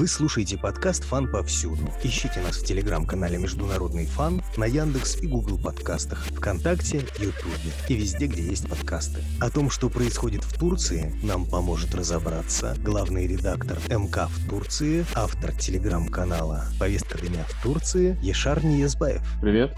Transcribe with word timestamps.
Вы 0.00 0.08
слушаете 0.08 0.56
подкаст 0.56 1.04
«Фан 1.04 1.30
повсюду». 1.30 1.92
Ищите 2.02 2.40
нас 2.40 2.56
в 2.56 2.64
телеграм-канале 2.64 3.36
«Международный 3.36 4.06
фан», 4.06 4.42
на 4.56 4.64
Яндекс 4.64 5.16
и 5.16 5.26
Google 5.26 5.58
подкастах, 5.58 6.24
ВКонтакте, 6.28 7.04
Ютубе 7.18 7.70
и 7.86 7.94
везде, 7.96 8.26
где 8.26 8.42
есть 8.42 8.66
подкасты. 8.66 9.22
О 9.42 9.50
том, 9.50 9.68
что 9.68 9.90
происходит 9.90 10.42
в 10.42 10.58
Турции, 10.58 11.14
нам 11.22 11.44
поможет 11.44 11.94
разобраться 11.94 12.74
главный 12.78 13.26
редактор 13.26 13.76
МК 13.90 14.28
в 14.28 14.48
Турции, 14.48 15.04
автор 15.14 15.54
телеграм-канала 15.54 16.64
«Повестка 16.78 17.18
дня 17.18 17.44
в 17.46 17.62
Турции» 17.62 18.18
Ешар 18.22 18.64
Ниезбаев. 18.64 19.20
Привет. 19.42 19.76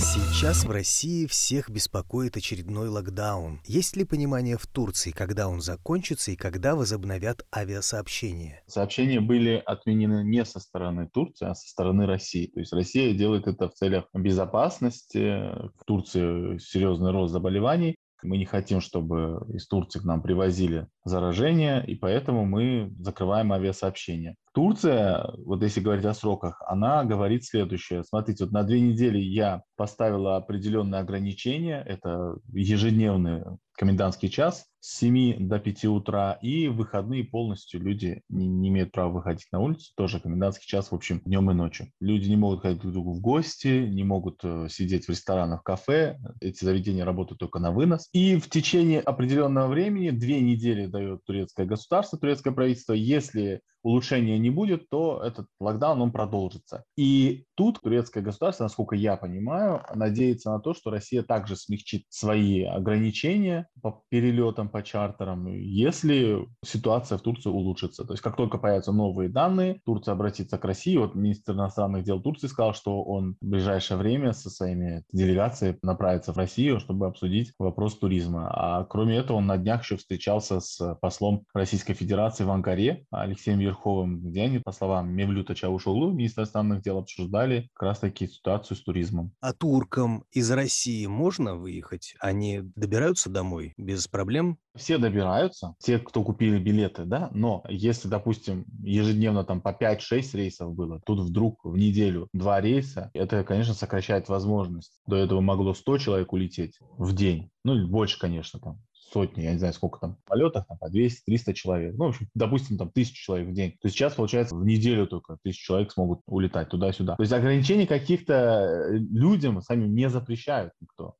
Сейчас 0.00 0.64
в 0.64 0.70
России 0.70 1.26
всех 1.26 1.70
беспокоит 1.70 2.36
очередной 2.36 2.88
локдаун. 2.88 3.60
Есть 3.66 3.96
ли 3.96 4.04
понимание 4.04 4.56
в 4.56 4.66
Турции, 4.66 5.10
когда 5.10 5.48
он 5.48 5.60
закончится 5.60 6.30
и 6.30 6.36
когда 6.36 6.76
возобновят 6.76 7.44
авиасообщения? 7.54 8.62
Сообщения 8.68 9.20
были 9.20 9.60
отменены 9.66 10.22
не 10.22 10.44
со 10.44 10.60
стороны 10.60 11.08
Турции, 11.12 11.48
а 11.48 11.54
со 11.54 11.68
стороны 11.68 12.06
России. 12.06 12.46
То 12.46 12.60
есть 12.60 12.72
Россия 12.72 13.12
делает 13.12 13.48
это 13.48 13.68
в 13.68 13.74
целях 13.74 14.04
безопасности. 14.14 15.50
В 15.76 15.84
Турции 15.84 16.58
серьезный 16.58 17.10
рост 17.10 17.32
заболеваний. 17.32 17.96
Мы 18.22 18.36
не 18.38 18.44
хотим, 18.44 18.80
чтобы 18.80 19.46
из 19.52 19.66
Турции 19.66 20.00
к 20.00 20.04
нам 20.04 20.22
привозили 20.22 20.88
заражение, 21.04 21.84
и 21.86 21.94
поэтому 21.94 22.44
мы 22.44 22.92
закрываем 22.98 23.52
авиасообщения. 23.52 24.34
Турция, 24.52 25.30
вот 25.44 25.62
если 25.62 25.80
говорить 25.80 26.04
о 26.04 26.14
сроках, 26.14 26.60
она 26.66 27.04
говорит 27.04 27.44
следующее. 27.44 28.02
Смотрите, 28.02 28.44
вот 28.44 28.52
на 28.52 28.64
две 28.64 28.80
недели 28.80 29.18
я 29.18 29.62
поставила 29.76 30.36
определенные 30.36 31.00
ограничения. 31.00 31.82
Это 31.86 32.36
ежедневный 32.52 33.44
комендантский 33.74 34.28
час 34.28 34.66
с 34.80 34.98
7 34.98 35.48
до 35.48 35.58
5 35.58 35.84
утра, 35.86 36.38
и 36.42 36.68
выходные 36.68 37.24
полностью 37.24 37.80
люди 37.80 38.22
не, 38.28 38.46
не 38.46 38.68
имеют 38.68 38.92
права 38.92 39.12
выходить 39.12 39.46
на 39.52 39.60
улицу, 39.60 39.92
тоже 39.96 40.20
комендантский 40.20 40.66
час, 40.66 40.90
в 40.90 40.94
общем, 40.94 41.20
днем 41.24 41.50
и 41.50 41.54
ночью. 41.54 41.90
Люди 42.00 42.28
не 42.28 42.36
могут 42.36 42.62
ходить 42.62 42.80
друг 42.80 42.92
к 42.92 42.94
другу 42.94 43.12
в 43.14 43.20
гости, 43.20 43.86
не 43.86 44.04
могут 44.04 44.40
э, 44.42 44.68
сидеть 44.70 45.06
в 45.06 45.10
ресторанах, 45.10 45.62
кафе, 45.62 46.18
эти 46.40 46.64
заведения 46.64 47.04
работают 47.04 47.40
только 47.40 47.58
на 47.58 47.70
вынос. 47.70 48.08
И 48.12 48.36
в 48.36 48.48
течение 48.48 49.00
определенного 49.00 49.68
времени, 49.68 50.10
две 50.10 50.40
недели 50.40 50.86
дает 50.86 51.24
турецкое 51.24 51.66
государство, 51.66 52.18
турецкое 52.18 52.52
правительство, 52.52 52.92
если 52.92 53.60
улучшения 53.82 54.38
не 54.38 54.50
будет, 54.50 54.88
то 54.88 55.22
этот 55.24 55.46
локдаун, 55.60 56.00
он 56.02 56.12
продолжится. 56.12 56.84
И 56.96 57.44
тут 57.54 57.80
турецкое 57.80 58.22
государство, 58.22 58.64
насколько 58.64 58.94
я 58.96 59.16
понимаю, 59.16 59.82
надеется 59.94 60.50
на 60.50 60.60
то, 60.60 60.74
что 60.74 60.90
Россия 60.90 61.22
также 61.22 61.56
смягчит 61.56 62.04
свои 62.08 62.64
ограничения 62.64 63.68
по 63.82 64.02
перелетам, 64.08 64.67
по 64.68 64.82
чартерам, 64.82 65.46
если 65.46 66.46
ситуация 66.64 67.18
в 67.18 67.22
Турции 67.22 67.50
улучшится. 67.50 68.04
То 68.04 68.12
есть 68.12 68.22
как 68.22 68.36
только 68.36 68.58
появятся 68.58 68.92
новые 68.92 69.28
данные, 69.28 69.80
Турция 69.84 70.12
обратится 70.12 70.58
к 70.58 70.64
России. 70.64 70.96
Вот 70.96 71.14
министр 71.14 71.52
иностранных 71.52 72.04
дел 72.04 72.20
Турции 72.20 72.46
сказал, 72.46 72.74
что 72.74 73.02
он 73.02 73.36
в 73.40 73.46
ближайшее 73.46 73.98
время 73.98 74.32
со 74.32 74.50
своими 74.50 75.04
делегацией 75.12 75.76
направится 75.82 76.32
в 76.32 76.36
Россию, 76.36 76.80
чтобы 76.80 77.06
обсудить 77.06 77.52
вопрос 77.58 77.98
туризма. 77.98 78.48
А 78.50 78.84
кроме 78.84 79.16
этого, 79.16 79.38
он 79.38 79.46
на 79.46 79.56
днях 79.56 79.82
еще 79.82 79.96
встречался 79.96 80.60
с 80.60 80.96
послом 81.00 81.44
Российской 81.54 81.94
Федерации 81.94 82.44
в 82.44 82.50
Анкаре 82.50 83.06
Алексеем 83.10 83.58
Верховым, 83.58 84.20
где 84.20 84.42
они, 84.42 84.58
по 84.58 84.72
словам 84.72 85.10
Мевлюта 85.10 85.54
Чавушоглу, 85.54 86.12
министра 86.12 86.42
иностранных 86.42 86.82
дел, 86.82 86.98
обсуждали 86.98 87.68
как 87.74 87.88
раз-таки 87.88 88.26
ситуацию 88.26 88.76
с 88.76 88.82
туризмом. 88.82 89.32
А 89.40 89.52
туркам 89.52 90.24
из 90.30 90.50
России 90.50 91.06
можно 91.06 91.56
выехать? 91.56 92.14
Они 92.20 92.60
добираются 92.74 93.30
домой 93.30 93.74
без 93.76 94.08
проблем? 94.08 94.57
Все 94.78 94.98
добираются, 94.98 95.74
те, 95.78 95.98
кто 95.98 96.22
купили 96.22 96.58
билеты, 96.58 97.04
да, 97.04 97.30
но 97.32 97.64
если, 97.68 98.08
допустим, 98.08 98.64
ежедневно 98.82 99.44
там 99.44 99.60
по 99.60 99.70
5-6 99.70 100.36
рейсов 100.36 100.74
было, 100.74 101.00
тут 101.04 101.20
вдруг 101.20 101.64
в 101.64 101.76
неделю 101.76 102.28
два 102.32 102.60
рейса, 102.60 103.10
это, 103.14 103.44
конечно, 103.44 103.74
сокращает 103.74 104.28
возможность. 104.28 105.00
До 105.06 105.16
этого 105.16 105.40
могло 105.40 105.74
100 105.74 105.98
человек 105.98 106.32
улететь 106.32 106.78
в 106.96 107.14
день, 107.14 107.50
ну, 107.64 107.74
или 107.74 107.84
больше, 107.84 108.18
конечно, 108.18 108.60
там, 108.60 108.80
сотни, 109.12 109.42
я 109.42 109.52
не 109.52 109.58
знаю, 109.58 109.74
сколько 109.74 109.98
там 109.98 110.16
полетов, 110.26 110.66
там, 110.66 110.78
по 110.78 110.90
200-300 110.90 111.52
человек. 111.54 111.94
Ну, 111.96 112.06
в 112.06 112.08
общем, 112.08 112.28
допустим, 112.34 112.78
там, 112.78 112.90
тысячу 112.90 113.22
человек 113.22 113.48
в 113.48 113.52
день. 113.52 113.72
То 113.72 113.86
есть 113.86 113.96
сейчас, 113.96 114.14
получается, 114.14 114.54
в 114.54 114.64
неделю 114.64 115.06
только 115.06 115.38
тысячу 115.42 115.64
человек 115.64 115.92
смогут 115.92 116.20
улетать 116.26 116.68
туда-сюда. 116.68 117.16
То 117.16 117.22
есть 117.22 117.32
ограничений 117.32 117.86
каких-то 117.86 118.34
э, 118.34 118.98
людям 118.98 119.60
сами 119.62 119.86
не 119.86 120.08
запрещают 120.08 120.72
никто. 120.80 121.14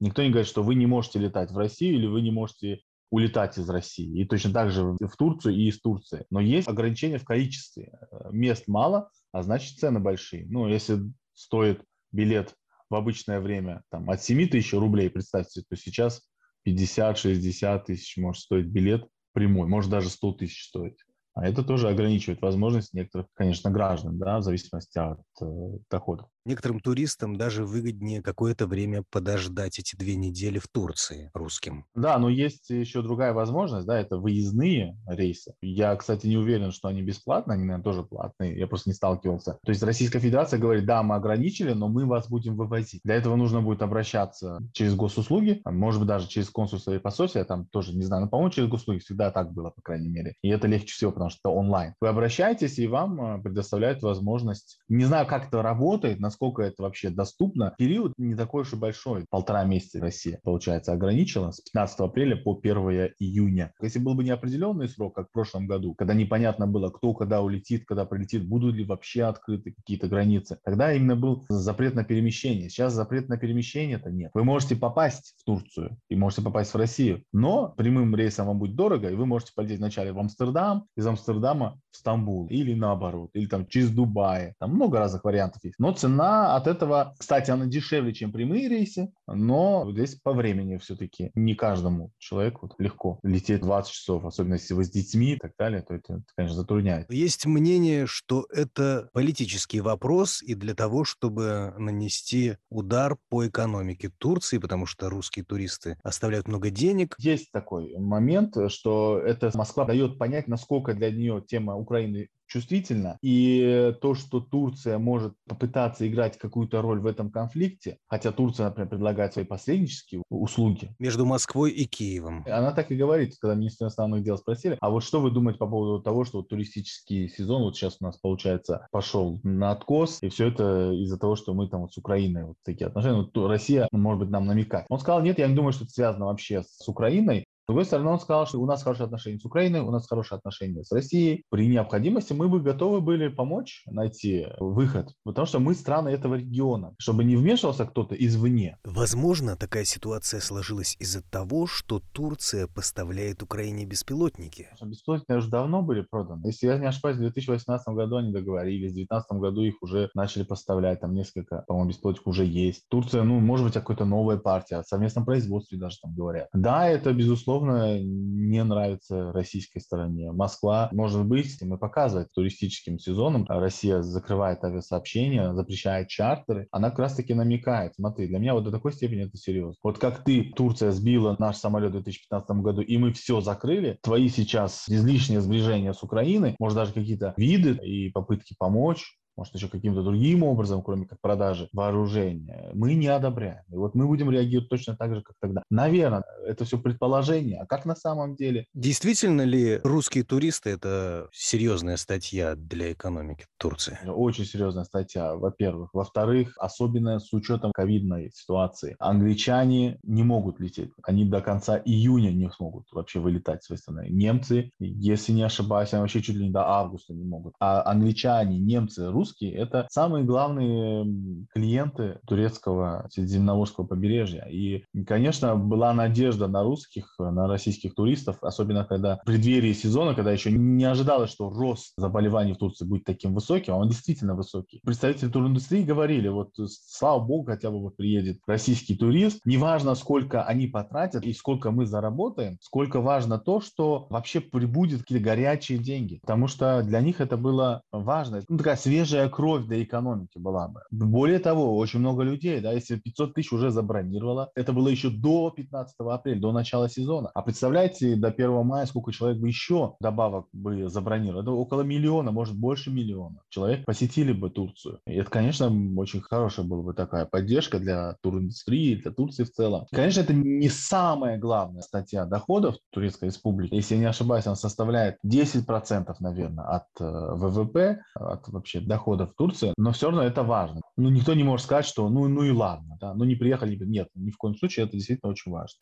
Никто 0.00 0.22
не 0.22 0.30
говорит, 0.30 0.48
что 0.48 0.62
вы 0.62 0.74
не 0.74 0.86
можете 0.86 1.18
летать 1.18 1.50
в 1.50 1.58
Россию 1.58 1.96
или 1.96 2.06
вы 2.06 2.22
не 2.22 2.30
можете 2.30 2.80
улетать 3.10 3.58
из 3.58 3.68
России. 3.68 4.20
И 4.20 4.24
точно 4.24 4.52
так 4.52 4.70
же 4.70 4.96
в 5.00 5.16
Турцию 5.18 5.54
и 5.56 5.68
из 5.68 5.80
Турции. 5.80 6.24
Но 6.30 6.40
есть 6.40 6.68
ограничения 6.68 7.18
в 7.18 7.24
количестве. 7.24 7.92
Мест 8.30 8.68
мало, 8.68 9.10
а 9.32 9.42
значит 9.42 9.78
цены 9.78 10.00
большие. 10.00 10.46
Ну, 10.48 10.68
если 10.68 11.00
стоит 11.34 11.82
билет 12.12 12.54
в 12.88 12.94
обычное 12.94 13.40
время 13.40 13.82
там, 13.90 14.08
от 14.10 14.22
7 14.22 14.48
тысяч 14.48 14.72
рублей, 14.72 15.10
представьте, 15.10 15.62
то 15.68 15.76
сейчас 15.76 16.22
50-60 16.66 17.84
тысяч 17.84 18.16
может 18.16 18.42
стоить 18.42 18.66
билет 18.66 19.06
прямой, 19.32 19.68
может 19.68 19.90
даже 19.90 20.08
100 20.08 20.32
тысяч 20.34 20.64
стоить. 20.64 20.98
А 21.34 21.46
это 21.46 21.62
тоже 21.62 21.88
ограничивает 21.88 22.42
возможность 22.42 22.92
некоторых, 22.92 23.28
конечно, 23.34 23.70
граждан, 23.70 24.18
да, 24.18 24.38
в 24.38 24.42
зависимости 24.42 24.98
от 24.98 25.20
э, 25.40 25.78
доходов. 25.88 26.28
Некоторым 26.50 26.80
туристам 26.80 27.36
даже 27.36 27.64
выгоднее 27.64 28.22
какое-то 28.22 28.66
время 28.66 29.04
подождать 29.08 29.78
эти 29.78 29.94
две 29.94 30.16
недели 30.16 30.58
в 30.58 30.66
Турции 30.66 31.30
русским. 31.32 31.84
Да, 31.94 32.18
но 32.18 32.28
есть 32.28 32.70
еще 32.70 33.02
другая 33.02 33.32
возможность, 33.32 33.86
да, 33.86 34.00
это 34.00 34.16
выездные 34.16 34.98
рейсы. 35.06 35.54
Я, 35.62 35.94
кстати, 35.94 36.26
не 36.26 36.36
уверен, 36.36 36.72
что 36.72 36.88
они 36.88 37.02
бесплатные, 37.02 37.54
они, 37.54 37.66
наверное, 37.66 37.84
тоже 37.84 38.02
платные, 38.02 38.58
я 38.58 38.66
просто 38.66 38.90
не 38.90 38.94
сталкивался. 38.94 39.60
То 39.64 39.70
есть 39.70 39.80
Российская 39.84 40.18
Федерация 40.18 40.58
говорит, 40.58 40.86
да, 40.86 41.04
мы 41.04 41.14
ограничили, 41.14 41.72
но 41.72 41.86
мы 41.86 42.04
вас 42.04 42.28
будем 42.28 42.56
вывозить. 42.56 43.00
Для 43.04 43.14
этого 43.14 43.36
нужно 43.36 43.62
будет 43.62 43.82
обращаться 43.82 44.58
через 44.72 44.96
госуслуги, 44.96 45.62
может 45.64 46.00
быть, 46.00 46.08
даже 46.08 46.26
через 46.26 46.50
консульство 46.50 46.90
и 46.90 46.98
посольство, 46.98 47.38
я 47.38 47.44
там 47.44 47.66
тоже 47.66 47.94
не 47.94 48.02
знаю, 48.02 48.24
но, 48.24 48.28
по-моему, 48.28 48.50
через 48.50 48.68
госуслуги 48.68 48.98
всегда 48.98 49.30
так 49.30 49.52
было, 49.52 49.70
по 49.70 49.82
крайней 49.82 50.08
мере. 50.08 50.34
И 50.42 50.48
это 50.48 50.66
легче 50.66 50.94
всего, 50.94 51.12
потому 51.12 51.30
что 51.30 51.54
онлайн. 51.54 51.94
Вы 52.00 52.08
обращаетесь, 52.08 52.80
и 52.80 52.88
вам 52.88 53.36
э, 53.36 53.40
предоставляют 53.40 54.02
возможность, 54.02 54.80
не 54.88 55.04
знаю, 55.04 55.28
как 55.28 55.46
это 55.46 55.62
работает, 55.62 56.18
насколько 56.18 56.39
это 56.58 56.82
вообще 56.82 57.10
доступно. 57.10 57.74
Период 57.78 58.14
не 58.16 58.34
такой 58.34 58.62
уж 58.62 58.72
и 58.72 58.76
большой. 58.76 59.26
Полтора 59.28 59.64
месяца 59.64 60.00
Россия, 60.00 60.40
получается, 60.42 60.92
ограничила 60.92 61.50
с 61.50 61.60
15 61.60 62.00
апреля 62.00 62.36
по 62.36 62.58
1 62.60 62.76
июня. 63.18 63.72
Если 63.80 63.98
был 63.98 64.14
бы 64.14 64.24
неопределенный 64.24 64.88
срок, 64.88 65.14
как 65.14 65.28
в 65.28 65.32
прошлом 65.32 65.66
году, 65.66 65.94
когда 65.94 66.14
непонятно 66.14 66.66
было, 66.66 66.90
кто 66.90 67.12
когда 67.14 67.42
улетит, 67.42 67.84
когда 67.86 68.04
прилетит, 68.04 68.46
будут 68.46 68.74
ли 68.74 68.84
вообще 68.84 69.24
открыты 69.24 69.72
какие-то 69.72 70.08
границы, 70.08 70.58
тогда 70.64 70.92
именно 70.92 71.16
был 71.16 71.44
запрет 71.48 71.94
на 71.94 72.04
перемещение. 72.04 72.70
Сейчас 72.70 72.94
запрет 72.94 73.28
на 73.28 73.36
перемещение 73.36 73.96
это 73.96 74.10
нет. 74.10 74.30
Вы 74.34 74.44
можете 74.44 74.76
попасть 74.76 75.34
в 75.38 75.44
Турцию 75.44 75.98
и 76.08 76.16
можете 76.16 76.42
попасть 76.42 76.72
в 76.72 76.76
Россию, 76.76 77.22
но 77.32 77.68
прямым 77.76 78.14
рейсом 78.16 78.46
вам 78.46 78.58
будет 78.58 78.76
дорого, 78.76 79.10
и 79.10 79.14
вы 79.14 79.26
можете 79.26 79.52
полететь 79.54 79.78
вначале 79.78 80.12
в 80.12 80.18
Амстердам, 80.18 80.86
из 80.96 81.06
Амстердама 81.06 81.80
в 81.90 81.96
Стамбул, 81.96 82.46
или 82.46 82.74
наоборот, 82.74 83.30
или 83.34 83.46
там 83.46 83.66
через 83.66 83.90
Дубай. 83.90 84.54
Там 84.58 84.74
много 84.74 84.98
разных 84.98 85.24
вариантов 85.24 85.62
есть. 85.64 85.78
Но 85.78 85.92
цена 85.92 86.19
от 86.20 86.66
этого, 86.66 87.14
кстати, 87.18 87.50
она 87.50 87.66
дешевле, 87.66 88.12
чем 88.12 88.32
прямые 88.32 88.68
рейсы, 88.68 89.12
но 89.26 89.90
здесь 89.92 90.16
по 90.16 90.32
времени 90.32 90.76
все-таки 90.78 91.30
не 91.34 91.54
каждому 91.54 92.12
человеку 92.18 92.70
легко 92.78 93.18
лететь 93.22 93.60
20 93.60 93.92
часов, 93.92 94.24
особенно 94.24 94.54
если 94.54 94.74
вы 94.74 94.84
с 94.84 94.90
детьми 94.90 95.32
и 95.32 95.38
так 95.38 95.52
далее, 95.58 95.82
то 95.82 95.94
это, 95.94 96.22
конечно, 96.36 96.56
затрудняет. 96.56 97.10
Есть 97.12 97.46
мнение, 97.46 98.06
что 98.06 98.46
это 98.52 99.08
политический 99.12 99.80
вопрос, 99.80 100.42
и 100.42 100.54
для 100.54 100.74
того, 100.74 101.04
чтобы 101.04 101.74
нанести 101.78 102.56
удар 102.68 103.16
по 103.28 103.46
экономике 103.46 104.10
Турции, 104.18 104.58
потому 104.58 104.86
что 104.86 105.10
русские 105.10 105.44
туристы 105.44 105.98
оставляют 106.02 106.48
много 106.48 106.70
денег. 106.70 107.14
Есть 107.18 107.52
такой 107.52 107.96
момент, 107.98 108.56
что 108.68 109.18
это 109.18 109.50
Москва 109.54 109.84
дает 109.84 110.18
понять, 110.18 110.48
насколько 110.48 110.94
для 110.94 111.10
нее 111.10 111.42
тема 111.46 111.76
Украины 111.76 112.28
чувствительно. 112.50 113.16
И 113.22 113.94
то, 114.02 114.14
что 114.14 114.40
Турция 114.40 114.98
может 114.98 115.34
попытаться 115.48 116.06
играть 116.06 116.36
какую-то 116.36 116.82
роль 116.82 117.00
в 117.00 117.06
этом 117.06 117.30
конфликте, 117.30 117.98
хотя 118.08 118.32
Турция, 118.32 118.66
например, 118.66 118.88
предлагает 118.88 119.32
свои 119.32 119.44
посреднические 119.44 120.22
услуги. 120.28 120.94
Между 120.98 121.24
Москвой 121.24 121.70
и 121.70 121.86
Киевом. 121.86 122.44
Она 122.46 122.72
так 122.72 122.90
и 122.90 122.96
говорит, 122.96 123.36
когда 123.40 123.54
министр 123.54 123.84
иностранных 123.84 124.24
дел 124.24 124.36
спросили, 124.36 124.76
а 124.80 124.90
вот 124.90 125.04
что 125.04 125.20
вы 125.20 125.30
думаете 125.30 125.58
по 125.58 125.66
поводу 125.66 126.02
того, 126.02 126.24
что 126.24 126.38
вот 126.38 126.48
туристический 126.48 127.28
сезон 127.28 127.62
вот 127.62 127.76
сейчас 127.76 127.96
у 128.00 128.04
нас, 128.04 128.18
получается, 128.18 128.88
пошел 128.90 129.40
на 129.44 129.70
откос, 129.70 130.18
и 130.22 130.28
все 130.28 130.48
это 130.48 130.92
из-за 130.92 131.18
того, 131.18 131.36
что 131.36 131.54
мы 131.54 131.68
там 131.68 131.82
вот 131.82 131.92
с 131.92 131.98
Украиной 131.98 132.44
вот 132.44 132.56
такие 132.64 132.86
отношения, 132.86 133.22
вот 133.22 133.48
Россия, 133.48 133.88
может 133.92 134.20
быть, 134.20 134.30
нам 134.30 134.46
намекает. 134.46 134.86
Он 134.88 134.98
сказал, 134.98 135.22
нет, 135.22 135.38
я 135.38 135.46
не 135.46 135.54
думаю, 135.54 135.72
что 135.72 135.84
это 135.84 135.92
связано 135.92 136.26
вообще 136.26 136.62
с 136.62 136.88
Украиной, 136.88 137.44
другой 137.70 137.84
стороны, 137.84 138.10
он 138.10 138.20
сказал, 138.20 138.46
что 138.46 138.60
у 138.60 138.66
нас 138.66 138.82
хорошие 138.82 139.04
отношения 139.04 139.38
с 139.38 139.44
Украиной, 139.44 139.80
у 139.80 139.90
нас 139.90 140.06
хорошие 140.08 140.38
отношения 140.38 140.82
с 140.82 140.90
Россией. 140.90 141.44
При 141.50 141.68
необходимости 141.68 142.32
мы 142.32 142.48
бы 142.48 142.60
готовы 142.60 143.00
были 143.00 143.28
помочь 143.28 143.84
найти 143.86 144.48
выход, 144.58 145.14
потому 145.24 145.46
что 145.46 145.60
мы 145.60 145.74
страны 145.74 146.08
этого 146.08 146.34
региона, 146.34 146.94
чтобы 146.98 147.22
не 147.22 147.36
вмешивался 147.36 147.86
кто-то 147.86 148.16
извне. 148.16 148.76
Возможно, 148.84 149.56
такая 149.56 149.84
ситуация 149.84 150.40
сложилась 150.40 150.96
из-за 150.98 151.22
того, 151.22 151.68
что 151.68 152.00
Турция 152.12 152.66
поставляет 152.66 153.42
Украине 153.42 153.86
беспилотники. 153.86 154.68
Беспилотники 154.82 155.32
уже 155.32 155.48
давно 155.48 155.82
были 155.82 156.00
проданы. 156.00 156.46
Если 156.46 156.66
я 156.66 156.76
не 156.76 156.86
ошибаюсь, 156.86 157.18
в 157.18 157.20
2018 157.20 157.88
году 157.94 158.16
они 158.16 158.32
договорились, 158.32 158.90
в 158.90 158.94
2019 158.94 159.32
году 159.32 159.62
их 159.62 159.74
уже 159.80 160.10
начали 160.14 160.42
поставлять, 160.42 161.00
там 161.00 161.14
несколько, 161.14 161.64
по-моему, 161.68 161.90
беспилотников 161.90 162.26
уже 162.26 162.44
есть. 162.44 162.88
Турция, 162.88 163.22
ну, 163.22 163.38
может 163.38 163.66
быть, 163.66 163.74
какая-то 163.74 164.04
новая 164.04 164.38
партия, 164.38 164.76
о 164.76 164.82
совместном 164.82 165.24
производстве 165.24 165.78
даже 165.78 165.98
там 166.02 166.14
говорят. 166.16 166.48
Да, 166.52 166.88
это, 166.88 167.12
безусловно, 167.12 167.59
не 167.60 168.64
нравится 168.64 169.32
российской 169.32 169.80
стороне. 169.80 170.32
Москва, 170.32 170.88
может 170.92 171.26
быть, 171.26 171.60
мы 171.62 171.78
показывает 171.78 172.28
туристическим 172.34 172.98
сезоном, 172.98 173.46
Россия 173.48 174.02
закрывает 174.02 174.64
авиасообщения, 174.64 175.52
запрещает 175.54 176.08
чартеры, 176.08 176.68
она 176.70 176.90
как 176.90 177.00
раз-таки 177.00 177.34
намекает, 177.34 177.94
смотри, 177.94 178.26
для 178.26 178.38
меня 178.38 178.54
вот 178.54 178.64
до 178.64 178.70
такой 178.70 178.92
степени 178.92 179.24
это 179.24 179.36
серьезно. 179.36 179.76
Вот 179.82 179.98
как 179.98 180.24
ты, 180.24 180.52
Турция, 180.56 180.90
сбила 180.90 181.36
наш 181.38 181.56
самолет 181.56 181.90
в 181.90 181.94
2015 181.94 182.50
году, 182.62 182.80
и 182.82 182.96
мы 182.96 183.12
все 183.12 183.40
закрыли, 183.40 183.98
твои 184.02 184.28
сейчас 184.28 184.88
излишние 184.88 185.40
сближения 185.40 185.92
с 185.92 186.02
Украиной, 186.02 186.56
может, 186.58 186.76
даже 186.76 186.92
какие-то 186.92 187.34
виды 187.36 187.72
и 187.82 188.10
попытки 188.10 188.54
помочь, 188.58 189.19
может, 189.40 189.54
еще 189.54 189.68
каким-то 189.68 190.02
другим 190.02 190.42
образом, 190.42 190.82
кроме 190.82 191.06
как 191.06 191.18
продажи 191.22 191.66
вооружения, 191.72 192.70
мы 192.74 192.92
не 192.92 193.06
одобряем. 193.06 193.62
И 193.72 193.76
вот 193.76 193.94
мы 193.94 194.06
будем 194.06 194.30
реагировать 194.30 194.68
точно 194.68 194.96
так 194.96 195.14
же, 195.14 195.22
как 195.22 195.34
тогда. 195.40 195.62
Наверное, 195.70 196.22
это 196.44 196.66
все 196.66 196.76
предположение. 196.76 197.58
А 197.58 197.64
как 197.64 197.86
на 197.86 197.96
самом 197.96 198.36
деле? 198.36 198.66
Действительно 198.74 199.40
ли 199.40 199.80
русские 199.82 200.24
туристы– 200.24 200.68
это 200.70 201.28
серьезная 201.32 201.96
статья 201.96 202.54
для 202.54 202.92
экономики 202.92 203.46
Турции? 203.56 203.98
Очень 204.06 204.44
серьезная 204.44 204.84
статья, 204.84 205.34
во-первых. 205.34 205.88
Во-вторых, 205.94 206.52
особенно 206.58 207.18
с 207.18 207.32
учетом 207.32 207.72
ковидной 207.72 208.30
ситуации. 208.34 208.94
Англичане 208.98 210.00
не 210.02 210.22
могут 210.22 210.60
лететь. 210.60 210.90
Они 211.02 211.24
до 211.24 211.40
конца 211.40 211.80
июня 211.82 212.30
не 212.30 212.50
смогут 212.50 212.88
вообще 212.92 213.20
вылетать 213.20 213.64
с 213.64 213.74
страны. 213.74 214.08
Немцы, 214.10 214.70
если 214.78 215.32
не 215.32 215.44
ошибаюсь, 215.44 215.94
они 215.94 216.02
вообще 216.02 216.20
чуть 216.20 216.36
ли 216.36 216.44
не 216.44 216.52
до 216.52 216.68
августа 216.68 217.14
не 217.14 217.24
могут. 217.24 217.54
А 217.58 217.90
англичане, 217.90 218.58
немцы, 218.58 219.10
русские– 219.10 219.29
это 219.46 219.86
самые 219.90 220.24
главные 220.24 221.46
клиенты 221.52 222.18
турецкого 222.26 223.08
средиземноморского 223.10 223.86
побережья. 223.86 224.46
И, 224.50 224.84
конечно, 225.06 225.56
была 225.56 225.92
надежда 225.92 226.48
на 226.48 226.62
русских, 226.62 227.14
на 227.18 227.46
российских 227.46 227.94
туристов, 227.94 228.36
особенно 228.42 228.84
когда 228.84 229.16
в 229.16 229.24
преддверии 229.24 229.72
сезона, 229.72 230.14
когда 230.14 230.32
еще 230.32 230.50
не 230.50 230.84
ожидалось, 230.84 231.30
что 231.30 231.50
рост 231.50 231.92
заболеваний 231.96 232.54
в 232.54 232.58
Турции 232.58 232.84
будет 232.84 233.04
таким 233.04 233.34
высоким, 233.34 233.74
а 233.74 233.76
он 233.76 233.88
действительно 233.88 234.34
высокий. 234.34 234.80
Представители 234.84 235.28
туриндустрии 235.28 235.82
говорили, 235.82 236.28
вот 236.28 236.50
слава 236.66 237.24
богу, 237.24 237.46
хотя 237.46 237.70
бы 237.70 237.80
вот 237.80 237.96
приедет 237.96 238.38
российский 238.46 238.96
турист, 238.96 239.40
неважно, 239.44 239.94
сколько 239.94 240.44
они 240.44 240.66
потратят 240.66 241.24
и 241.24 241.32
сколько 241.32 241.70
мы 241.70 241.86
заработаем, 241.86 242.58
сколько 242.60 243.00
важно 243.00 243.38
то, 243.38 243.60
что 243.60 244.06
вообще 244.10 244.40
прибудет 244.40 245.00
какие-то 245.00 245.24
горячие 245.24 245.78
деньги, 245.78 246.18
потому 246.20 246.46
что 246.46 246.82
для 246.82 247.00
них 247.00 247.20
это 247.20 247.36
было 247.36 247.82
важно. 247.92 248.42
Ну, 248.48 248.58
такая 248.58 248.76
свежая 248.76 249.19
свежая 249.20 249.28
кровь 249.28 249.66
для 249.66 249.82
экономики 249.82 250.38
была 250.38 250.68
бы. 250.68 250.80
Более 250.90 251.38
того, 251.38 251.76
очень 251.76 252.00
много 252.00 252.22
людей, 252.22 252.60
да, 252.60 252.72
если 252.72 252.96
500 252.96 253.34
тысяч 253.34 253.52
уже 253.52 253.70
забронировало, 253.70 254.50
это 254.54 254.72
было 254.72 254.88
еще 254.88 255.10
до 255.10 255.50
15 255.50 255.94
апреля, 255.98 256.40
до 256.40 256.52
начала 256.52 256.88
сезона. 256.88 257.30
А 257.34 257.42
представляете, 257.42 258.16
до 258.16 258.28
1 258.28 258.64
мая 258.64 258.86
сколько 258.86 259.12
человек 259.12 259.40
бы 259.40 259.48
еще 259.48 259.94
добавок 260.00 260.46
бы 260.52 260.88
забронировало? 260.88 261.42
Это 261.42 261.50
около 261.50 261.82
миллиона, 261.82 262.30
может 262.30 262.56
больше 262.56 262.90
миллиона. 262.90 263.40
Человек 263.48 263.84
посетили 263.84 264.32
бы 264.32 264.50
Турцию. 264.50 265.00
И 265.06 265.14
это, 265.14 265.30
конечно, 265.30 265.70
очень 265.96 266.20
хорошая 266.20 266.66
была 266.66 266.82
бы 266.82 266.94
такая 266.94 267.26
поддержка 267.26 267.78
для 267.78 268.16
туриндустрии, 268.22 268.96
для 268.96 269.10
Турции 269.10 269.44
в 269.44 269.52
целом. 269.52 269.86
Конечно, 269.92 270.20
это 270.20 270.32
не 270.32 270.68
самая 270.68 271.38
главная 271.38 271.82
статья 271.82 272.24
доходов 272.24 272.76
Турецкой 272.90 273.26
Республики. 273.26 273.74
Если 273.74 273.94
я 273.94 274.00
не 274.00 274.06
ошибаюсь, 274.06 274.46
она 274.46 274.56
составляет 274.56 275.16
10%, 275.26 276.14
наверное, 276.20 276.64
от 276.64 276.86
э, 277.00 277.04
ВВП, 277.04 278.02
от 278.14 278.48
вообще 278.48 278.80
доходов 278.80 278.99
доходов 279.00 279.30
Турции, 279.36 279.72
но 279.76 279.92
все 279.92 280.06
равно 280.06 280.22
это 280.22 280.42
важно. 280.42 280.80
Ну, 280.96 281.08
никто 281.08 281.34
не 281.34 281.42
может 281.42 281.64
сказать, 281.64 281.86
что 281.86 282.08
ну, 282.08 282.28
ну 282.28 282.42
и 282.42 282.50
ладно, 282.50 282.96
да, 283.00 283.14
ну 283.14 283.24
не 283.24 283.34
приехали, 283.34 283.76
нет, 283.76 284.08
ни 284.14 284.30
в 284.30 284.36
коем 284.36 284.54
случае 284.56 284.86
это 284.86 284.96
действительно 284.96 285.32
очень 285.32 285.50
важно. 285.50 285.76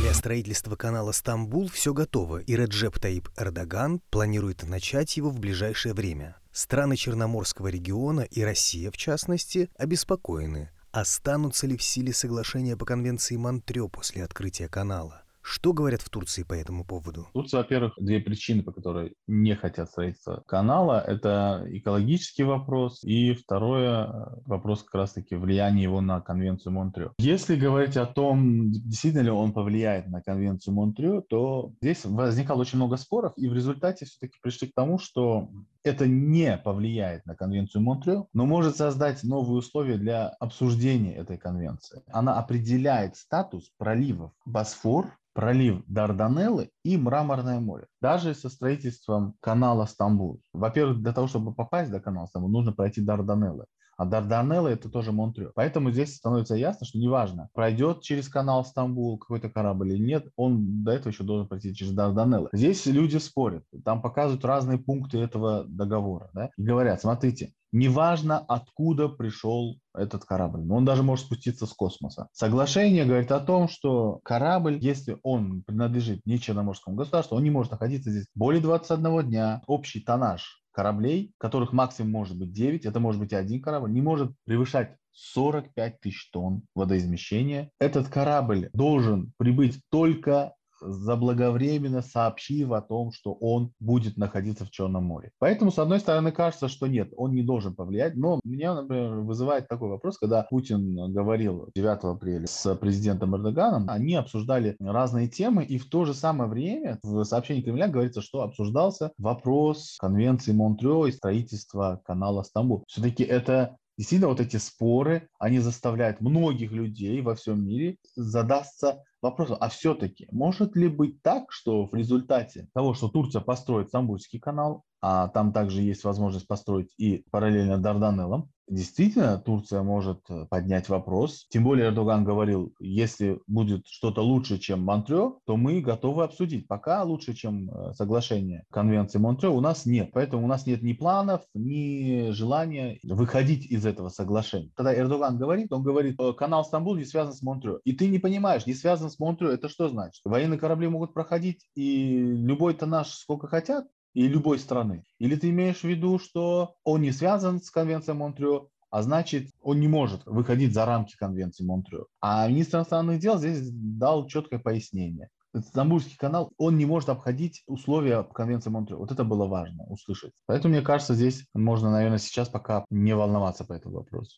Для 0.00 0.12
строительства 0.12 0.76
канала 0.76 1.12
«Стамбул» 1.12 1.68
все 1.68 1.92
готово, 1.92 2.38
и 2.38 2.54
Реджеп 2.54 2.98
Таип 2.98 3.28
Эрдоган 3.36 4.00
планирует 4.10 4.62
начать 4.64 5.16
его 5.16 5.30
в 5.30 5.40
ближайшее 5.40 5.94
время. 5.94 6.36
Страны 6.52 6.96
Черноморского 6.96 7.68
региона 7.68 8.20
и 8.20 8.42
Россия, 8.42 8.90
в 8.90 8.96
частности, 8.96 9.68
обеспокоены. 9.78 10.70
Останутся 10.92 11.66
ли 11.66 11.76
в 11.76 11.82
силе 11.82 12.12
соглашения 12.12 12.76
по 12.76 12.84
конвенции 12.84 13.36
Монтрё 13.36 13.88
после 13.88 14.24
открытия 14.24 14.68
канала? 14.68 15.22
Что 15.48 15.72
говорят 15.72 16.02
в 16.02 16.10
Турции 16.10 16.42
по 16.42 16.54
этому 16.54 16.84
поводу? 16.84 17.28
Турция, 17.32 17.58
во-первых, 17.58 17.92
две 17.98 18.18
причины, 18.18 18.64
по 18.64 18.72
которой 18.72 19.14
не 19.28 19.54
хотят 19.54 19.88
строительства 19.88 20.42
канала. 20.44 21.00
Это 21.06 21.64
экологический 21.68 22.42
вопрос 22.42 23.04
и 23.04 23.32
второе 23.32 24.42
вопрос 24.44 24.82
как 24.82 24.96
раз-таки 24.96 25.36
влияния 25.36 25.84
его 25.84 26.00
на 26.00 26.20
конвенцию 26.20 26.72
Монтрё. 26.72 27.12
Если 27.18 27.54
говорить 27.54 27.96
о 27.96 28.06
том, 28.06 28.72
действительно 28.72 29.22
ли 29.22 29.30
он 29.30 29.52
повлияет 29.52 30.08
на 30.08 30.20
конвенцию 30.20 30.74
Монтрё, 30.74 31.20
то 31.20 31.72
здесь 31.80 32.04
возникало 32.04 32.62
очень 32.62 32.78
много 32.78 32.96
споров, 32.96 33.32
и 33.36 33.48
в 33.48 33.54
результате 33.54 34.04
все-таки 34.04 34.40
пришли 34.42 34.66
к 34.66 34.74
тому, 34.74 34.98
что 34.98 35.48
это 35.86 36.06
не 36.06 36.56
повлияет 36.58 37.24
на 37.26 37.36
конвенцию 37.36 37.82
Монтрё, 37.82 38.26
но 38.32 38.46
может 38.46 38.76
создать 38.76 39.22
новые 39.22 39.58
условия 39.58 39.96
для 39.96 40.28
обсуждения 40.28 41.14
этой 41.14 41.38
конвенции. 41.38 42.02
Она 42.10 42.38
определяет 42.38 43.16
статус 43.16 43.70
проливов 43.78 44.32
Босфор, 44.44 45.16
пролив 45.32 45.82
Дарданеллы 45.86 46.70
и 46.82 46.96
Мраморное 46.96 47.60
море. 47.60 47.86
Даже 48.00 48.34
со 48.34 48.48
строительством 48.48 49.34
канала 49.40 49.84
Стамбул. 49.84 50.40
Во-первых, 50.52 51.02
для 51.02 51.12
того, 51.12 51.28
чтобы 51.28 51.54
попасть 51.54 51.90
до 51.90 52.00
канала 52.00 52.26
Стамбул, 52.26 52.50
нужно 52.50 52.72
пройти 52.72 53.02
Дарданеллы. 53.02 53.66
А 53.96 54.04
Дарданеллы 54.04 54.70
это 54.70 54.88
тоже 54.88 55.12
Монтрё. 55.12 55.52
Поэтому 55.54 55.90
здесь 55.90 56.16
становится 56.16 56.54
ясно, 56.54 56.86
что 56.86 56.98
неважно, 56.98 57.48
пройдет 57.54 58.02
через 58.02 58.28
канал 58.28 58.64
Стамбул 58.64 59.18
какой-то 59.18 59.48
корабль 59.48 59.92
или 59.92 60.04
нет, 60.04 60.28
он 60.36 60.84
до 60.84 60.92
этого 60.92 61.12
еще 61.12 61.24
должен 61.24 61.48
пройти 61.48 61.74
через 61.74 61.92
Дарданеллы. 61.92 62.48
Здесь 62.52 62.84
люди 62.86 63.16
спорят, 63.16 63.64
там 63.84 64.02
показывают 64.02 64.44
разные 64.44 64.78
пункты 64.78 65.18
этого 65.18 65.64
договора. 65.64 66.30
Да? 66.34 66.50
И 66.56 66.62
говорят, 66.62 67.00
смотрите, 67.00 67.54
неважно, 67.72 68.38
откуда 68.38 69.08
пришел 69.08 69.78
этот 69.94 70.24
корабль. 70.24 70.70
Он 70.70 70.84
даже 70.84 71.02
может 71.02 71.26
спуститься 71.26 71.66
с 71.66 71.72
космоса. 71.72 72.28
Соглашение 72.32 73.04
говорит 73.04 73.32
о 73.32 73.40
том, 73.40 73.68
что 73.68 74.20
корабль, 74.24 74.78
если 74.78 75.18
он 75.22 75.62
принадлежит 75.62 76.20
не 76.26 76.38
Черноморскому 76.38 76.96
государству, 76.96 77.36
он 77.36 77.42
не 77.42 77.50
может 77.50 77.72
находиться 77.72 78.10
здесь 78.10 78.26
более 78.34 78.60
21 78.60 79.28
дня. 79.28 79.62
Общий 79.66 80.00
тоннаж 80.00 80.62
кораблей, 80.76 81.32
которых 81.38 81.72
максимум 81.72 82.12
может 82.12 82.38
быть 82.38 82.52
9, 82.52 82.84
это 82.84 83.00
может 83.00 83.18
быть 83.18 83.32
один 83.32 83.62
корабль, 83.62 83.90
не 83.90 84.02
может 84.02 84.32
превышать 84.44 84.94
45 85.12 86.00
тысяч 86.00 86.30
тонн 86.30 86.64
водоизмещения. 86.74 87.70
Этот 87.80 88.08
корабль 88.08 88.68
должен 88.74 89.32
прибыть 89.38 89.80
только 89.88 90.52
заблаговременно 90.86 92.02
сообщив 92.02 92.72
о 92.72 92.80
том, 92.80 93.12
что 93.12 93.32
он 93.32 93.72
будет 93.80 94.16
находиться 94.16 94.64
в 94.64 94.70
Черном 94.70 95.04
море. 95.04 95.32
Поэтому, 95.38 95.70
с 95.70 95.78
одной 95.78 96.00
стороны, 96.00 96.32
кажется, 96.32 96.68
что 96.68 96.86
нет, 96.86 97.12
он 97.16 97.32
не 97.32 97.42
должен 97.42 97.74
повлиять, 97.74 98.16
но 98.16 98.40
меня, 98.44 98.74
например, 98.74 99.20
вызывает 99.20 99.68
такой 99.68 99.88
вопрос, 99.88 100.18
когда 100.18 100.42
Путин 100.42 101.12
говорил 101.12 101.68
9 101.74 102.04
апреля 102.04 102.46
с 102.46 102.74
президентом 102.76 103.34
Эрдоганом, 103.36 103.86
они 103.88 104.14
обсуждали 104.14 104.76
разные 104.80 105.28
темы, 105.28 105.64
и 105.64 105.78
в 105.78 105.88
то 105.88 106.04
же 106.04 106.14
самое 106.14 106.50
время 106.50 106.98
в 107.02 107.24
сообщении 107.24 107.62
Кремля 107.62 107.88
говорится, 107.88 108.20
что 108.20 108.42
обсуждался 108.42 109.12
вопрос 109.18 109.96
конвенции 109.98 110.52
Монтрео 110.52 111.06
и 111.06 111.12
строительства 111.12 112.00
канала 112.04 112.42
Стамбул. 112.42 112.84
Все-таки 112.86 113.24
это 113.24 113.76
Действительно, 113.96 114.28
вот 114.28 114.40
эти 114.40 114.58
споры, 114.58 115.28
они 115.38 115.58
заставляют 115.58 116.20
многих 116.20 116.70
людей 116.70 117.22
во 117.22 117.34
всем 117.34 117.66
мире 117.66 117.96
задаться 118.14 119.02
вопросом, 119.22 119.56
а 119.60 119.70
все-таки 119.70 120.28
может 120.30 120.76
ли 120.76 120.88
быть 120.88 121.22
так, 121.22 121.50
что 121.50 121.86
в 121.86 121.94
результате 121.94 122.68
того, 122.74 122.92
что 122.92 123.08
Турция 123.08 123.40
построит 123.40 123.88
Стамбульский 123.88 124.38
канал, 124.38 124.84
а 125.00 125.28
там 125.28 125.52
также 125.52 125.80
есть 125.80 126.04
возможность 126.04 126.46
построить 126.46 126.92
и 126.98 127.24
параллельно 127.30 127.78
Дарданеллам, 127.78 128.50
действительно 128.68 129.38
Турция 129.38 129.82
может 129.82 130.20
э, 130.28 130.46
поднять 130.48 130.88
вопрос. 130.88 131.46
Тем 131.50 131.64
более 131.64 131.88
Эрдоган 131.88 132.24
говорил, 132.24 132.74
если 132.80 133.40
будет 133.46 133.86
что-то 133.86 134.22
лучше, 134.22 134.58
чем 134.58 134.82
Монтрео, 134.82 135.38
то 135.44 135.56
мы 135.56 135.80
готовы 135.80 136.24
обсудить. 136.24 136.66
Пока 136.66 137.02
лучше, 137.02 137.34
чем 137.34 137.70
э, 137.70 137.92
соглашение 137.94 138.64
Конвенции 138.70 139.18
Монтрео, 139.18 139.54
у 139.54 139.60
нас 139.60 139.86
нет. 139.86 140.10
Поэтому 140.12 140.44
у 140.44 140.48
нас 140.48 140.66
нет 140.66 140.82
ни 140.82 140.92
планов, 140.92 141.42
ни 141.54 142.30
желания 142.30 142.98
выходить 143.02 143.66
из 143.66 143.86
этого 143.86 144.08
соглашения. 144.08 144.70
Когда 144.74 144.94
Эрдоган 144.94 145.38
говорит, 145.38 145.72
он 145.72 145.82
говорит, 145.82 146.20
«Э, 146.20 146.32
канал 146.32 146.64
Стамбул 146.64 146.96
не 146.96 147.04
связан 147.04 147.32
с 147.32 147.42
Монтрео. 147.42 147.80
И 147.84 147.92
ты 147.92 148.08
не 148.08 148.18
понимаешь, 148.18 148.66
не 148.66 148.74
связан 148.74 149.10
с 149.10 149.18
Монтрео, 149.18 149.50
это 149.50 149.68
что 149.68 149.88
значит? 149.88 150.20
Военные 150.24 150.58
корабли 150.58 150.88
могут 150.88 151.14
проходить 151.14 151.66
и 151.74 152.18
любой 152.18 152.74
тоннаж 152.74 153.08
сколько 153.08 153.46
хотят? 153.46 153.86
И 154.16 154.28
любой 154.28 154.58
страны? 154.58 155.04
Или 155.18 155.36
ты 155.36 155.50
имеешь 155.50 155.80
в 155.80 155.84
виду, 155.84 156.18
что 156.18 156.74
он 156.84 157.02
не 157.02 157.12
связан 157.12 157.60
с 157.60 157.70
конвенцией 157.70 158.16
Монтрео, 158.16 158.68
а 158.90 159.02
значит, 159.02 159.50
он 159.60 159.78
не 159.78 159.88
может 159.88 160.24
выходить 160.24 160.72
за 160.72 160.86
рамки 160.86 161.14
конвенции 161.18 161.64
Монтрео. 161.64 162.06
А 162.22 162.48
министр 162.48 162.78
иностранных 162.78 163.20
дел 163.20 163.36
здесь 163.36 163.68
дал 163.70 164.26
четкое 164.26 164.58
пояснение. 164.58 165.28
Стамбульский 165.54 166.16
канал, 166.16 166.50
он 166.56 166.78
не 166.78 166.86
может 166.86 167.10
обходить 167.10 167.62
условия 167.66 168.22
конвенции 168.22 168.70
Монтрео. 168.70 168.96
Вот 168.96 169.12
это 169.12 169.22
было 169.22 169.46
важно 169.46 169.84
услышать. 169.84 170.32
Поэтому, 170.46 170.72
мне 170.72 170.82
кажется, 170.82 171.14
здесь 171.14 171.44
можно, 171.52 171.90
наверное, 171.90 172.18
сейчас 172.18 172.48
пока 172.48 172.86
не 172.88 173.14
волноваться 173.14 173.64
по 173.64 173.74
этому 173.74 173.96
вопросу. 173.96 174.34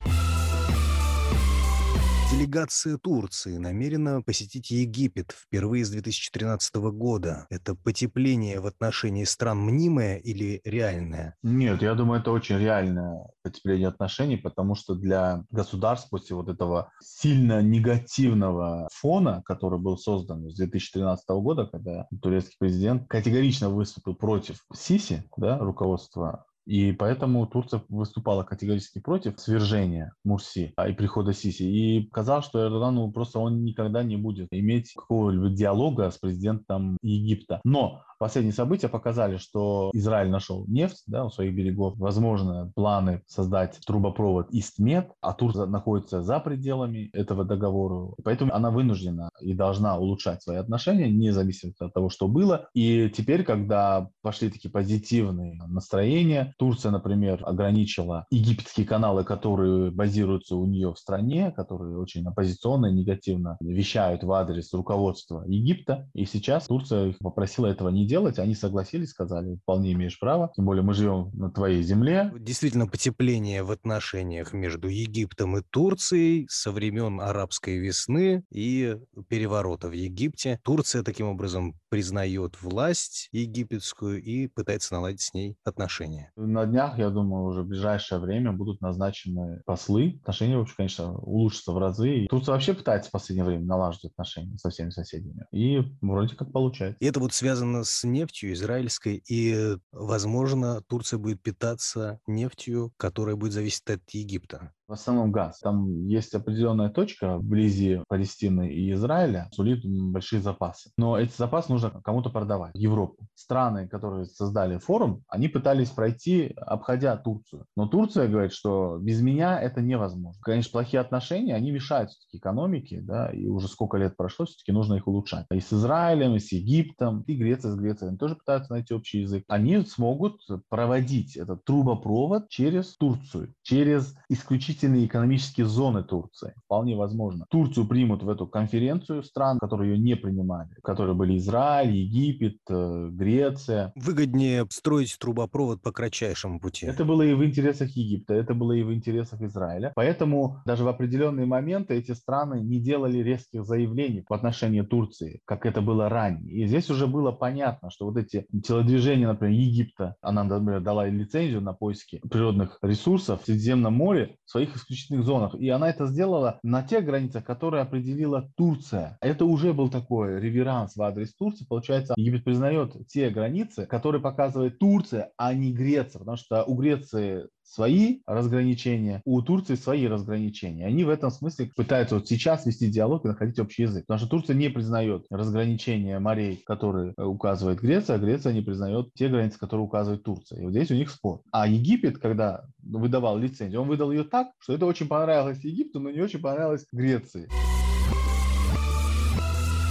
Делегация 2.31 2.99
Турции 2.99 3.57
намерена 3.57 4.21
посетить 4.21 4.71
Египет 4.71 5.33
впервые 5.33 5.87
с 5.87 5.91
2013 5.91 6.75
года. 6.93 7.47
Это 7.49 7.75
потепление 7.75 8.61
в 8.61 8.67
отношении 8.67 9.25
стран 9.25 9.61
мнимое 9.61 10.19
или 10.19 10.61
реальное? 10.63 11.37
Нет, 11.43 11.81
я 11.81 11.95
думаю, 11.95 12.21
это 12.21 12.31
очень 12.31 12.59
реальное 12.59 13.31
потепление 13.43 13.89
отношений, 13.89 14.37
потому 14.37 14.75
что 14.75 14.95
для 14.95 15.43
государств 15.51 16.11
после 16.11 16.37
вот 16.37 16.51
этого 16.51 16.91
сильно 17.03 17.63
негативного 17.63 18.89
фона, 18.93 19.43
который 19.47 19.79
был 19.79 19.97
создан 19.97 20.51
с 20.51 20.57
2013 20.57 21.27
года, 21.31 21.65
когда 21.65 22.09
турецкий 22.21 22.57
президент 22.59 23.09
категорично 23.09 23.71
выступил 23.71 24.15
против 24.15 24.63
Сиси, 24.75 25.25
да, 25.39 25.57
руководства 25.59 26.45
и 26.69 26.93
поэтому 26.93 27.47
Турция 27.47 27.83
выступала 27.89 28.43
категорически 28.43 28.99
против 28.99 29.41
свержения 29.41 30.13
Мурси 30.23 30.75
а, 30.77 30.87
и 30.91 30.93
прихода 30.93 31.33
Сиси. 31.33 31.63
И 31.63 32.11
казалось, 32.11 32.45
что 32.45 32.63
Эрдогану 32.63 33.11
просто 33.11 33.39
он 33.39 33.65
никогда 33.65 34.03
не 34.03 34.19
будет 34.19 34.49
иметь 34.51 34.93
какого-либо 34.93 35.49
диалога 35.49 36.11
с 36.11 36.19
президентом 36.19 36.99
Египта. 37.01 37.63
Но 37.65 38.03
Последние 38.19 38.53
события 38.53 38.89
показали, 38.89 39.37
что 39.37 39.91
Израиль 39.95 40.29
нашел 40.29 40.65
нефть 40.67 41.05
да, 41.07 41.25
у 41.25 41.31
своих 41.31 41.55
берегов. 41.55 41.97
Возможно, 41.99 42.73
планы 42.75 43.23
создать 43.27 43.79
трубопровод 43.87 44.49
Истмед, 44.51 45.13
а 45.21 45.33
Турция 45.33 45.67
находится 45.67 46.23
за 46.23 46.41
пределами 46.41 47.11
этого 47.13 47.45
договора. 47.45 48.15
Поэтому 48.25 48.53
она 48.53 48.71
вынуждена 48.71 49.31
и 49.41 49.55
должна 49.55 49.97
улучшать 49.97 50.43
свои 50.43 50.57
отношения, 50.57 51.09
независимо 51.09 51.73
от 51.79 51.93
того, 51.93 52.11
что 52.11 52.27
было. 52.27 52.69
И 52.75 53.09
теперь, 53.17 53.45
когда 53.45 54.09
пошли 54.23 54.51
такие 54.51 54.71
позитивные 54.71 55.63
настроения, 55.69 56.55
Турция, 56.59 56.91
например, 56.91 57.43
ограничила 57.45 58.27
египетские 58.31 58.87
каналы, 58.87 59.23
которые 59.23 59.91
базируются 59.93 60.57
у 60.57 60.67
нее 60.67 60.93
в 60.93 60.99
стране, 60.99 61.53
которые 61.53 61.99
очень 61.99 62.27
оппозиционно 62.27 62.87
и 62.87 62.93
негативно 62.93 63.57
вещают 63.61 64.25
в 64.25 64.33
адрес 64.33 64.73
руководства 64.73 65.45
Египта. 65.47 66.09
И 66.15 66.25
сейчас 66.25 66.67
Турция 66.67 67.09
их 67.09 67.19
попросила 67.19 67.67
этого 67.67 67.91
не 67.91 68.08
делать, 68.09 68.39
они 68.39 68.55
согласились, 68.55 69.11
сказали, 69.11 69.57
вполне 69.63 69.93
имеешь 69.93 70.19
право, 70.19 70.51
тем 70.57 70.65
более 70.65 70.83
мы 70.83 70.95
живем 70.95 71.31
на 71.35 71.51
твоей 71.51 71.83
земле. 71.83 72.33
Действительно, 72.39 72.87
потепление 72.89 73.63
в 73.63 73.71
отношениях 73.71 74.53
между 74.53 74.89
Египтом 74.89 75.57
и 75.59 75.63
Турцией 75.71 76.47
со 76.49 76.73
времен 76.73 77.21
арабской 77.21 77.79
весны 77.79 78.43
и 78.51 78.97
переворота 79.29 79.89
в 79.89 79.93
Египте. 79.93 80.59
Турция 80.65 81.03
таким 81.03 81.29
образом 81.29 81.75
признает 81.91 82.61
власть 82.63 83.29
египетскую 83.33 84.23
и 84.23 84.47
пытается 84.47 84.95
наладить 84.95 85.21
с 85.21 85.35
ней 85.35 85.57
отношения. 85.65 86.33
На 86.37 86.67
днях, 86.67 86.99
я 86.99 87.11
думаю, 87.11 87.45
уже 87.45 87.63
в 87.63 87.67
ближайшее 87.67 88.21
время 88.21 88.53
будут 88.53 88.81
назначены 88.81 89.63
послы. 89.67 90.19
Отношения, 90.23 90.57
в 90.57 90.63
общем, 90.63 90.75
конечно, 90.77 91.19
улучшатся 91.19 91.73
в 91.73 91.79
разы. 91.79 92.25
И 92.25 92.29
Турция 92.29 92.53
вообще 92.53 92.75
пытается 92.75 93.11
в 93.11 93.13
последнее 93.13 93.45
время 93.45 93.65
налаживать 93.65 94.13
отношения 94.13 94.57
со 94.59 94.71
всеми 94.71 94.91
соседями. 94.91 95.47
И 95.53 95.83
вроде 96.01 96.35
как 96.37 96.53
получается. 96.53 96.97
И 97.01 97.07
это 97.07 97.21
вот 97.21 97.33
связано 97.33 97.85
с 97.85 97.98
с 97.99 98.05
нефтью 98.05 98.53
израильской, 98.53 99.23
и, 99.27 99.77
возможно, 99.93 100.83
Турция 100.83 101.19
будет 101.19 101.43
питаться 101.43 102.21
нефтью, 102.27 102.93
которая 102.97 103.37
будет 103.37 103.53
зависеть 103.53 103.89
от 103.91 104.09
Египта 104.11 104.73
в 104.89 104.93
основном 104.93 105.31
газ. 105.31 105.61
Там 105.61 106.07
есть 106.07 106.35
определенная 106.35 106.89
точка 106.89 107.37
вблизи 107.37 108.01
Палестины 108.09 108.73
и 108.73 108.93
Израиля, 108.93 109.49
сулит 109.53 109.85
большие 109.85 110.41
запасы. 110.41 110.91
Но 110.97 111.19
эти 111.19 111.37
запасы 111.37 111.71
нужно 111.71 111.91
кому-то 112.03 112.31
продавать, 112.31 112.75
Европу. 112.75 113.27
Страны, 113.35 113.87
которые 113.87 114.25
создали 114.25 114.79
форум, 114.79 115.23
они 115.29 115.49
пытались 115.49 115.91
пройти, 115.91 116.55
обходя 116.57 117.17
Турцию. 117.17 117.67
Но 117.77 117.87
Турция 117.87 118.29
говорит, 118.29 118.53
что 118.53 118.99
без 118.99 119.21
меня 119.21 119.61
это 119.61 119.83
невозможно. 119.83 120.41
Конечно, 120.43 120.73
плохие 120.73 121.01
отношения, 121.01 121.55
они 121.55 121.71
мешают 121.71 122.11
все-таки 122.11 122.39
экономике, 122.39 123.01
да, 123.03 123.31
и 123.31 123.47
уже 123.47 123.69
сколько 123.69 123.99
лет 123.99 124.17
прошло, 124.17 124.47
все-таки 124.47 124.73
нужно 124.73 124.95
их 124.95 125.07
улучшать. 125.07 125.47
И 125.53 125.61
с 125.61 125.73
Израилем, 125.73 126.35
и 126.35 126.39
с 126.39 126.51
Египтом, 126.53 127.23
и 127.23 127.35
Греция 127.35 127.73
с 127.73 127.77
Грецией, 127.77 128.09
они 128.09 128.19
тоже 128.19 128.37
пытаются 128.37 128.73
найти 128.73 128.95
общий 128.95 129.21
язык. 129.21 129.45
Они 129.49 129.81
смогут 129.83 130.41
проводить 130.71 131.37
этот 131.37 131.65
трубопровод 131.65 132.49
через 132.49 132.97
Турцию, 132.97 133.53
через 133.63 134.17
исключительно 134.31 134.78
исключительные 134.79 135.07
экономические 135.07 135.67
зоны 135.67 136.05
Турции. 136.05 136.55
Вполне 136.65 136.97
возможно. 136.97 137.47
Турцию 137.51 137.87
примут 137.87 138.23
в 138.23 138.29
эту 138.29 138.47
конференцию 138.47 139.23
стран, 139.23 139.59
которые 139.59 139.93
ее 139.93 139.99
не 139.99 140.15
принимали, 140.15 140.71
которые 140.83 141.15
были 141.15 141.37
Израиль, 141.37 141.95
Египет, 141.97 142.59
э, 142.69 143.09
Греция. 143.11 143.93
Выгоднее 143.97 144.67
строить 144.71 145.17
трубопровод 145.19 145.83
по 145.83 145.93
кратчайшему 145.93 146.61
пути. 146.61 146.87
Это 146.87 147.05
было 147.05 147.23
и 147.23 147.35
в 147.35 147.45
интересах 147.45 147.91
Египта, 147.91 148.35
это 148.35 148.55
было 148.55 148.73
и 148.73 148.83
в 148.83 148.93
интересах 148.93 149.41
Израиля. 149.43 149.93
Поэтому 149.97 150.59
даже 150.65 150.85
в 150.85 150.89
определенные 150.89 151.47
моменты 151.47 151.95
эти 151.95 152.13
страны 152.13 152.61
не 152.61 152.81
делали 152.81 153.19
резких 153.19 153.65
заявлений 153.65 154.25
в 154.29 154.33
отношении 154.33 154.83
Турции, 154.83 155.41
как 155.45 155.67
это 155.67 155.81
было 155.81 156.09
ранее. 156.09 156.53
И 156.53 156.67
здесь 156.67 156.91
уже 156.91 157.07
было 157.07 157.33
понятно, 157.33 157.91
что 157.91 158.07
вот 158.07 158.17
эти 158.17 158.47
телодвижения, 158.65 159.27
например, 159.27 159.59
Египта, 159.59 160.15
она, 160.21 160.45
например, 160.45 160.81
дала 160.81 161.07
лицензию 161.09 161.61
на 161.61 161.73
поиски 161.73 162.21
природных 162.31 162.79
ресурсов 162.83 163.43
в 163.43 163.47
Средиземном 163.47 163.95
море, 163.95 164.37
своих 164.45 164.68
своих 164.69 164.77
исключительных 164.77 165.25
зонах. 165.25 165.55
И 165.55 165.69
она 165.69 165.89
это 165.89 166.07
сделала 166.07 166.59
на 166.63 166.83
тех 166.83 167.05
границах, 167.05 167.45
которые 167.45 167.83
определила 167.83 168.51
Турция. 168.57 169.19
Это 169.21 169.45
уже 169.45 169.73
был 169.73 169.89
такой 169.89 170.41
реверанс 170.41 170.97
в 170.97 171.03
адрес 171.03 171.35
Турции. 171.35 171.67
Получается, 171.69 172.15
Египет 172.17 172.45
признает 172.45 172.95
те 173.09 173.31
границы, 173.31 173.87
которые 173.87 174.21
показывает 174.21 174.79
Турция, 174.79 175.31
а 175.37 175.55
не 175.55 175.73
Греция. 175.73 176.21
Потому 176.21 176.37
что 176.37 176.65
у 176.65 176.75
Греции 176.75 177.49
свои 177.69 178.21
разграничения, 178.27 179.23
у 179.25 179.41
Турции 179.43 179.75
свои 179.75 180.07
разграничения. 180.07 180.87
Они 180.87 181.05
в 181.05 181.09
этом 181.09 181.31
смысле 181.31 181.71
пытаются 181.77 182.17
вот 182.17 182.29
сейчас 182.29 182.67
вести 182.67 182.89
диалог 182.89 183.25
и 183.25 183.29
находить 183.29 183.59
общий 183.59 183.83
язык. 183.83 184.07
Потому 184.07 184.19
что 184.19 184.29
Турция 184.29 184.57
не 184.57 184.69
признает 184.69 185.27
разграничения 185.31 186.19
морей, 186.19 186.63
которые 186.67 187.13
указывает 187.17 187.81
Греция, 187.81 188.17
а 188.17 188.19
Греция 188.19 188.53
не 188.53 188.63
признает 188.63 189.13
те 189.15 189.29
границы, 189.29 189.59
которые 189.59 189.85
указывает 189.87 190.23
Турция. 190.23 190.61
И 190.61 190.65
вот 190.65 190.71
здесь 190.71 190.91
у 190.91 190.95
них 190.95 191.11
спор. 191.11 191.43
А 191.53 191.67
Египет, 191.67 192.19
когда 192.19 192.65
выдавал 192.83 193.39
лицензию, 193.39 193.83
он 193.83 193.89
выдал 193.89 194.11
ее 194.13 194.25
так, 194.25 194.49
что 194.59 194.75
это 194.75 194.87
очень 194.87 195.09
понравилось 195.09 195.63
Египту, 195.63 196.01
но 196.01 196.11
не 196.11 196.21
очень 196.21 196.41
понравилось 196.41 196.87
Греции. 196.93 197.49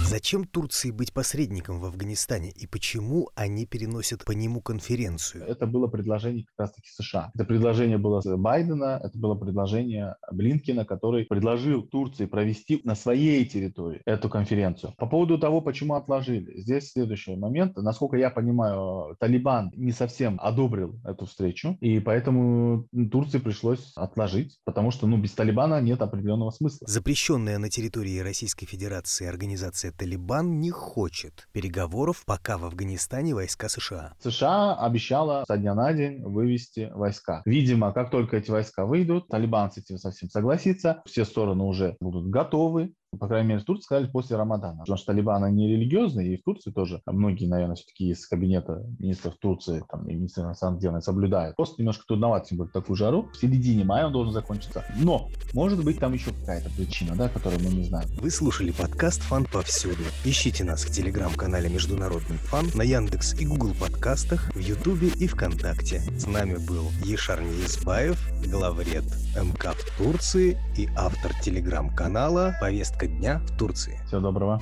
Зачем 0.08 0.44
Турции 0.44 0.90
быть 0.90 1.12
посредником 1.12 1.80
в 1.80 1.84
Афганистане 1.84 2.50
и 2.50 2.66
почему 2.66 3.28
они 3.34 3.66
переносят 3.66 4.24
по 4.24 4.32
нему 4.32 4.62
конференцию? 4.62 5.44
Это 5.46 5.66
было 5.66 5.86
предложение 5.86 6.46
как 6.46 6.60
раз-таки 6.60 6.88
США. 6.88 7.30
Это 7.34 7.44
предложение 7.44 7.98
было 7.98 8.22
Байдена, 8.38 8.98
это 9.04 9.18
было 9.18 9.34
предложение 9.34 10.16
Блинкина, 10.32 10.86
который 10.86 11.26
предложил 11.26 11.82
Турции 11.82 12.24
провести 12.24 12.80
на 12.84 12.94
своей 12.94 13.44
территории 13.44 14.00
эту 14.06 14.30
конференцию. 14.30 14.94
По 14.96 15.06
поводу 15.06 15.36
того, 15.36 15.60
почему 15.60 15.94
отложили, 15.94 16.58
здесь 16.58 16.90
следующий 16.90 17.36
момент. 17.36 17.76
Насколько 17.76 18.16
я 18.16 18.30
понимаю, 18.30 19.14
Талибан 19.20 19.72
не 19.76 19.92
совсем 19.92 20.38
одобрил 20.40 20.98
эту 21.04 21.26
встречу, 21.26 21.76
и 21.82 22.00
поэтому 22.00 22.88
Турции 23.12 23.40
пришлось 23.40 23.92
отложить, 23.94 24.58
потому 24.64 24.90
что 24.90 25.06
ну, 25.06 25.18
без 25.18 25.32
Талибана 25.32 25.82
нет 25.82 26.00
определенного 26.00 26.50
смысла. 26.50 26.88
Запрещенная 26.88 27.58
на 27.58 27.68
территории 27.68 28.20
Российской 28.20 28.64
Федерации 28.64 29.26
организация 29.26 29.92
Талибан 29.98 30.60
не 30.60 30.70
хочет 30.70 31.48
переговоров, 31.52 32.22
пока 32.24 32.56
в 32.56 32.64
Афганистане 32.64 33.34
войска 33.34 33.68
США. 33.68 34.14
США 34.22 34.74
обещала 34.76 35.44
со 35.46 35.56
дня 35.56 35.74
на 35.74 35.92
день 35.92 36.22
вывести 36.22 36.88
войска. 36.94 37.42
Видимо, 37.44 37.92
как 37.92 38.10
только 38.10 38.36
эти 38.36 38.50
войска 38.50 38.86
выйдут, 38.86 39.26
Талибан 39.26 39.72
с 39.72 39.78
этим 39.78 39.98
совсем 39.98 40.30
согласится, 40.30 41.02
все 41.04 41.24
стороны 41.24 41.64
уже 41.64 41.96
будут 42.00 42.30
готовы 42.30 42.94
по 43.16 43.26
крайней 43.26 43.48
мере, 43.48 43.60
в 43.60 43.64
Турции 43.64 43.84
сказали 43.84 44.06
после 44.06 44.36
Рамадана. 44.36 44.80
Потому 44.80 44.98
что 44.98 45.06
Талибан, 45.06 45.42
они 45.44 45.68
религиозные, 45.68 46.34
и 46.34 46.36
в 46.36 46.42
Турции 46.42 46.70
тоже 46.70 47.00
многие, 47.06 47.46
наверное, 47.46 47.76
все-таки 47.76 48.10
из 48.10 48.26
кабинета 48.26 48.84
министров 48.98 49.34
Турции, 49.40 49.82
там, 49.90 50.06
и 50.08 50.14
министра 50.14 50.44
иностранных 50.44 50.80
дел 50.80 51.00
соблюдают. 51.00 51.56
Просто 51.56 51.80
немножко 51.80 52.04
трудновато, 52.06 52.48
тем 52.48 52.58
более, 52.58 52.72
такую 52.72 52.96
жару. 52.96 53.28
В 53.32 53.36
середине 53.36 53.84
мая 53.84 54.06
он 54.06 54.12
должен 54.12 54.32
закончиться. 54.32 54.84
Но, 54.98 55.30
может 55.54 55.82
быть, 55.84 55.98
там 55.98 56.12
еще 56.12 56.32
какая-то 56.32 56.70
причина, 56.70 57.14
да, 57.16 57.28
которую 57.28 57.62
мы 57.62 57.70
не 57.70 57.84
знаем. 57.84 58.08
Вы 58.20 58.30
слушали 58.30 58.72
подкаст 58.72 59.22
«Фан 59.22 59.44
повсюду». 59.44 60.02
Ищите 60.24 60.64
нас 60.64 60.84
в 60.84 60.92
телеграм-канале 60.92 61.68
«Международный 61.68 62.36
фан», 62.36 62.66
на 62.74 62.82
Яндекс 62.82 63.40
и 63.40 63.46
Google 63.46 63.72
подкастах, 63.78 64.54
в 64.54 64.58
Ютубе 64.58 65.08
и 65.08 65.26
ВКонтакте. 65.26 66.00
С 66.18 66.26
нами 66.26 66.56
был 66.56 66.84
Ешар 67.04 67.40
Неизбаев, 67.40 68.18
главред 68.46 69.04
МК 69.36 69.72
в 69.72 69.98
Турции 69.98 70.58
и 70.76 70.88
автор 70.96 71.32
телеграм-канала 71.42 72.56
«Повестка 72.60 73.06
дня 73.06 73.40
в 73.40 73.56
Турции». 73.58 74.00
Всего 74.06 74.20
доброго. 74.20 74.60